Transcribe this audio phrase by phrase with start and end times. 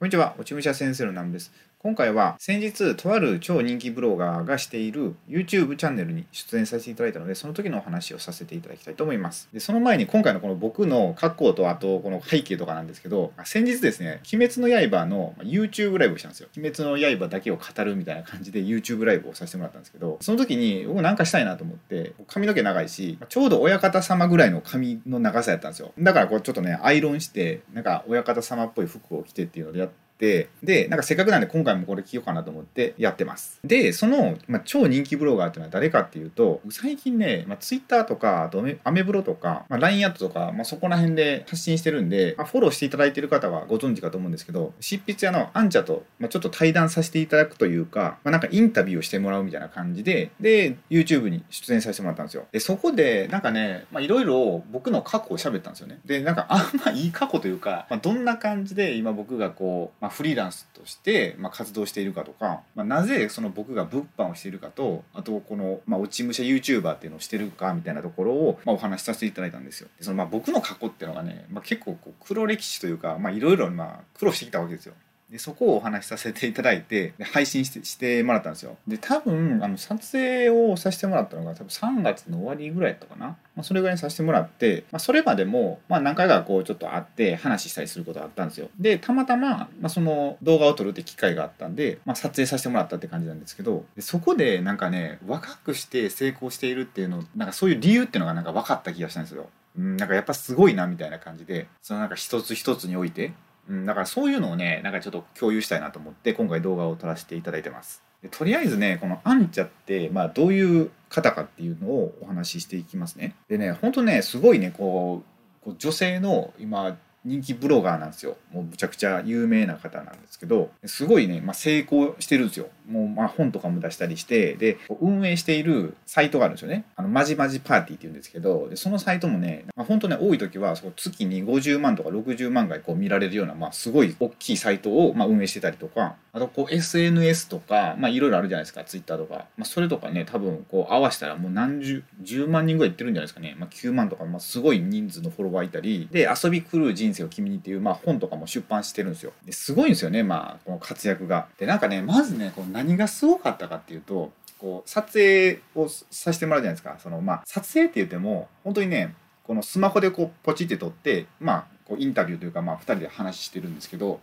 [0.00, 1.50] こんにちは、落ち武者先生の南です。
[1.80, 9.48] 今回は先日、とある超人気ブロガーがしている YouTube チャンネルに出演させていただいたので、その時のお話をさせていただきたいと思います。
[9.52, 16.48] で、その前に今回のこの僕の格好とあとこの背景とかなんですけど、先日ですね、鬼滅の刃の YouTube ライブをしたんですよ。
[16.56, 25.92] 鬼滅の刃だけを語るみたいな感じで YouTube ライブをさせてもらったんですけど、その時に僕なんかしたいなと思って、髪の毛長いし、ちょうど親方様ぐらいの髪の長さやったんですよ。
[25.98, 29.87] だからこうちょっとね、アイロンして、なんか親方様っぽい服を着てっていうのでや、
[30.18, 33.60] でなんかせっかくなんで今回もこれ聞ようかなと思ってやってます。
[33.64, 52.46] でその、まあ、超人気ブロガーっていうのは誰かっていうと最近ね、まあ、Twitter とかあとアメブロとか、まあ、LINE アットとか、まあ、そこら辺で発信してるんで、まあ、フォローしていただいてる方はご存知かと思うんですけど執筆屋のアンチャと、まあ、ちょっと対談させていただくというか、まあ、なんかインタビューをしてもらうみたいな感じでで YouTube に出演させてもらったんですよ。
[52.52, 56.00] でそこでなんかねいろいろ僕の過去を喋ったんですよね。
[56.04, 69.88] でなんかあんまいい過去というか、まあ、どんな感じで今僕がこう、まあ、まフリーランスとして、まあ、活動しているかとか、まあ、なぜその僕が物販をしているかとあとこの、まあ、落ち武者 YouTuber っていうのをしてるかみたいなところを、まあ、お話しさせていただいたんですよ。
[69.98, 73.68] でそのまあ僕の過去っていうのがね、まあ、結構こう黒歴史というかいろいろ
[74.14, 74.94] 苦労してきたわけですよ。
[75.30, 78.78] でそこをお話しさせていただいて配信してしてもらったんですよ。
[78.86, 88.70] で多分あの撮影をさせてもらったのが多分3月の終わりぐらいだったかな、まあ、それぐらいにさせてもらって、まあ、それまでも、まあ、何回かこうちょっと会って話したりすることがあったんですよ。
[88.78, 99.50] でたまたま、まあ、その動画を撮るって機会があったんで、まあ、撮影させてもらったって感じなんですけどでそこでなんかね若くして成功しているっていうのなんかそういう理由っていうのがなんか分かった気がしたんですよ。
[99.76, 103.32] うん、なんかやっぱすごいなみたいな感じでそのなんか一つ一つにおいて
[103.68, 108.02] うん、だからそういうのをねなんかちょっと共有したいなと思って今回動画を撮らせていただいてます。
[108.22, 113.34] でとりあえずねこのアンチャって、まあ、どういう方かっていうのをお話ししていきますね。
[113.48, 115.22] でねほんとねすごいねこ
[115.66, 118.36] う女性の今人気ブロガーなんですよ。
[118.52, 122.68] もうむちゃくちゃ有名な方なんですけどすごいね、まあ、成功してるんですよ。
[122.88, 126.84] もうまあ本とかも出したりしてで運営しているサイトがあるんですよね。
[126.96, 146.08] あのまじまじパーティーっていうんですけどでそのサイトもね、まあ、本当ね多い時はそ月に50万とか60万回こう見られるような、まあ、すごい大きいサイトをまあ運営してたりとかあとこう SNS とかまあいろいろあるじゃないですか Twitter とか、まあ、それとかね多分こう合わせたらもう何十10万人ぐらいいってるんじゃないですかね、まあ、9万とか、まあ、すごい人数のフォロワーいたり。
[146.10, 149.32] で遊び狂う人人生を君にっていう、まあ、本とかも出版してるんですよ。
[149.44, 151.48] ですごいんですよねまあこの活躍が。
[151.58, 156.96] でなんかねまずねこう何がすごかったかっていうとこう撮影をさせてもらうじゃないですか。
[156.98, 159.14] そのまあ撮影って言っても本当にね
[159.44, 164.20] このスマホでこうポチって撮ってまあこうインタビューというかまあ2人で話してるんですけど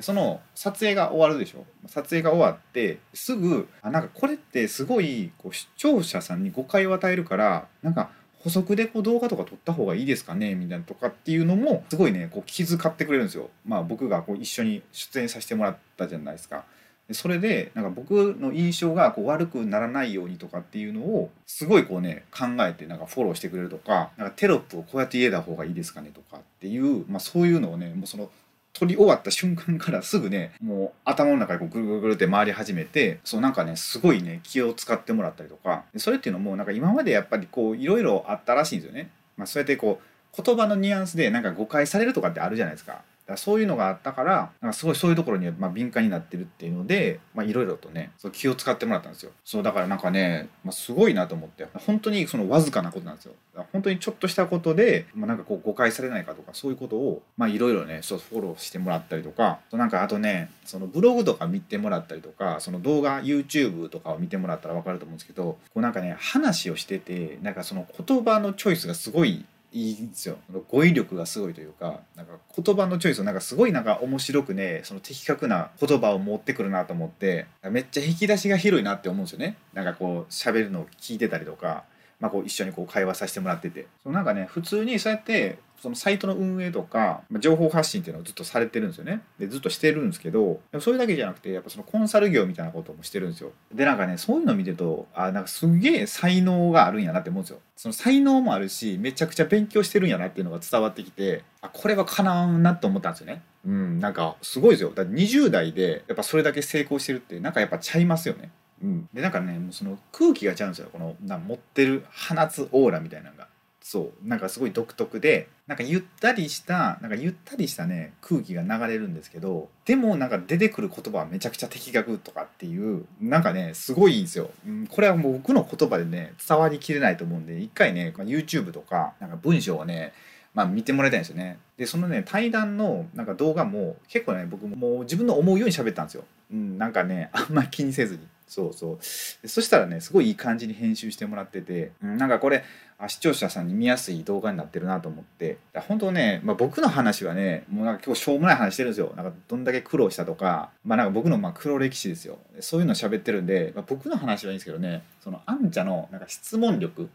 [0.00, 1.64] その撮影が終わるでしょ。
[1.86, 8.10] 撮影が終わってすぐあなんかこれってすごいこう視聴者さんに誤解を与えるからなんか
[8.40, 13.50] 補足でこう動画とか撮った方がいいですかねみたいなとかっていうのもすごいねこう気遣ってくれるんですよ。
[13.66, 16.64] まあ僕がこう一緒に出演させてもらったじゃないですか。
[17.12, 28.30] それでなんか僕の印象がこう悪くならないようにとかっていうのをすごいこうね考えてなんかフォローしてくれるとかなんかテロップをこうやって入れた方がいいですかねとかっていう、まあ、そういうのをねもうその
[28.78, 39.10] 撮り終わった瞬間からすぐねもう頭の中でこうぐるぐるぐるって回り始めてそうなんかねすごいね気を使ってもらったりとかそれっていうのもなんか今までやっぱりこういろいろあったらしいんですよね。
[39.36, 40.00] まあ、そうやってこ
[40.36, 43.02] う言葉のニュアンスでなんか誤解されるとかってあるじゃないですか。
[43.28, 49.32] だそういうのがあったからなんかすごいそういうところにま敏感になってるっていうのでいろいろとねそう気を使ってもらったんですよ。
[49.44, 51.66] そうだからなんかね、まあ、すごいなと思って。
[51.86, 53.34] 本当にそのわずかなことなんですよ。
[53.72, 59.58] 本当にちょっとしたことで、まあ、なんかこう誤解されないかとかそういうことをいろいろねそうフォローしてもらったりとか。
[59.72, 70.38] なんかあとねそのブログとか見てもらったりとかその動画 YouTube とかを見てもらったら分かると思うんですけどこうなんかね話をしててなんかその言葉のチョイスがすごいいいんですよ。
[70.68, 79.56] 語彙力がすごいというかなんか言葉のチョイスをなんかすごいなんか面白くねその的確な言葉を持ってくるなと思ってめっちゃ引き出しが広いなって思うんですよね。
[79.74, 81.84] なんかこう喋るのを聞いてたりとか
[82.20, 83.86] まあ、こう一緒にこう会話させてもらってて。
[84.02, 89.22] そのなんかね普通にそうやってそのサイトの運営とか、まあ、情報発信っていうのをずっとされてるんですよね。
[89.38, 93.52] でずっとしてるんですけどでもそれだけじゃなくてやっぱそのコンサル業みたいなこともしてるんですよ。
[93.72, 97.60] でなんかねそういうの見てるとあなんかすげえ才能があるんやなって思うんですよ。
[97.76, 103.42] その才能もあるしめちゃくちゃ勉強してるんやなっていうのが伝わってきてあこれはかなわんなと思ったんですよね。
[103.64, 104.90] うんなんかすごいですよ。
[104.92, 108.50] だって20代でやっぱそれだけ成功してるってなんかやっぱちゃいますよね。
[108.82, 113.48] うん、でなんかねもうその空気がちゃうんですよこのな持ってる放つオーラみたいなのが
[113.80, 130.12] そうなんかすごい独特でなんかゆったりしたなんかゆったりしたね空気が流れるんですけどでもなんか出てくる言葉はめちゃくちゃ的確とかっていうなんかねすごいんですよ、うん、これはもう僕の言葉でね伝わりきれないと思うんで一回ね YouTube とかなんか文章をね
[130.54, 131.58] まあ、見てもらいたいんですよね。
[131.76, 136.24] でそのね対談のなんか動画も結構ね僕もう自分の思うように喋ったんですよ。
[136.52, 138.26] うん、なんかねあんまり気にせずに。
[138.48, 138.98] そうそう。
[139.46, 142.64] そしたらねすごいいい感じに編集してもらってて、うん、なんかこれ
[143.06, 145.58] 視聴者さんに見やすい動画になってるなと思って。
[145.86, 149.12] 本当ね、まあ、僕の話はねもうなんか今日しょうもない話してるんですよ。
[149.16, 152.38] なんかどんだけ苦労したとか,、まあ、なんか僕のまあ黒歴史ですよ。
[152.60, 157.08] そういうの喋ってるんで、まあ、僕の話はいいんですけどねそのあんちゃのなんか質問力。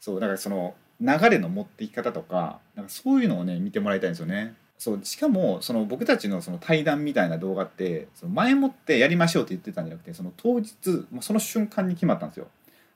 [0.00, 4.54] そうだからその流れの持っていき方とかなんかそういうのをね見てもらいたいんですよね。
[4.78, 10.74] そうしかもその僕たちのその対談みたいな動画ってその前もってやりましょうって言ってたんじゃなくてその当日
[11.10, 12.46] もうその瞬間に決まったんですよ。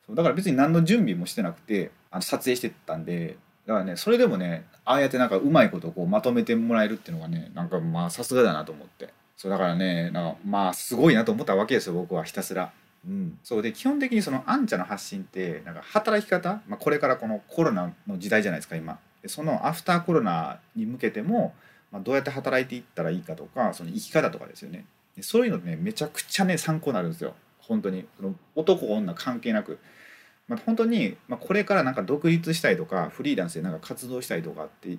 [0.07, 3.37] そうだから別に何の準備もしてなくてあの撮影してたんで
[3.67, 9.13] だからねそれでもねああやってなんかうまいことこうまとめてもらえるっていうのがねなんかまあさすがだなと思って。
[9.37, 12.73] そうだからねなんかまあすごいなと思ったわけですよ僕はひたすら。
[13.05, 19.01] うん、そうで基本的にそのあんちゃんの発信ってなんか働き方、まあ、これからこのコロナの時代じゃないですか今。
[19.27, 21.55] そのアフターコロナに向けても
[21.93, 24.87] まあ、どうやって働いていったらいいかとかその生き方とかですよね。
[25.21, 27.35] そういうのねめちゃくちゃね参考になるんですよ。
[27.59, 28.07] 本当に。
[28.17, 29.79] その男女関係なく、
[30.49, 34.99] まあ、本当に、まあ、これからなんか独立したいとかフリーランスでなんか活動したいとかって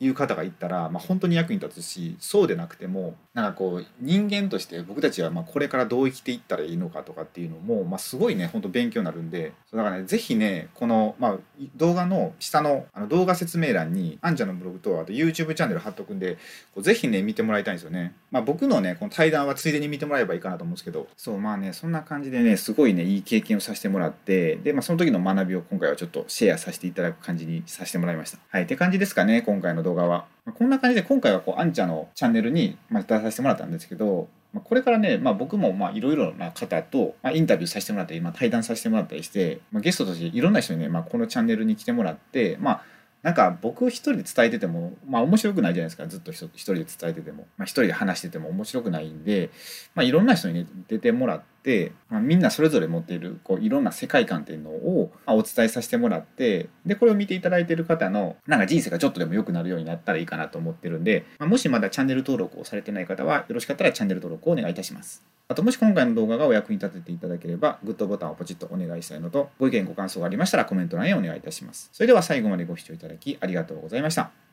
[0.00, 11.38] いう方がいたら、まあ、本当に役に立つしそうでなくてもなんかこう人間として僕たちはまあこれからどう生きていったらいいのかとかっていうのも、まあ、すごいね本当勉強になるんでだからね是非ねこの、まあ、
[11.76, 16.34] 動画の下のあの動画説明欄にあんちゃんのブログとあと YouTube チャンネル貼っとくんで
[16.74, 18.14] こうぜひね見てもらいたいんですよね。
[18.30, 28.38] まあ、僕のねこの対談はついでに見てもらえばいいかなと思うんですけどそうまあねそんな感じでねすごいねいい経験をさせてもらってで、まあ、その時の学びを今回はちょっとシェアさせていただく感じにさせてもらいました。
[28.48, 30.26] はいって感じですかね今回の動画は。
[30.58, 34.28] こんな感じで今回はこうあんちゃんのチャンネルに出させてもらったんですけど
[34.62, 42.82] これからね、まあ、僕もいろいろな方と、まインタビューさせてもらったり、まあ、対談させてもらったりして、まあ、ゲストとしていろんな人にね、まあ、このチャンネルに来てもらって、まあ、
[43.24, 46.06] なんか僕一人で伝えてても、まあ面白くないじゃないですか。
[46.06, 47.46] ずっと一人で伝えてても。
[47.56, 49.50] まあ一人で話してても面白くないんで、
[49.94, 65.33] まあいろんな人に、出てもらって、まあ、みんなそれぞれ持っているこういろんな世界観っていうのを、ま、お伝えさせてもらって、で、これを見ていただいている方のなんか人生がちょっとでも良くなるようになったらいいかなと思ってるんで、まあ、もしまだチャンネル登録をされてない方はよろしかったらチャンネル登録をお願いいたします。
[65.48, 71.90] あともし今回の動画がお役に立てていただければ、グッドボタンをポチッとお願いしたいのと、ご意見ご感想がありましたらコメント欄へお願いいたします。
[71.92, 74.43] それでは最後までご視聴いただきありがとうございました。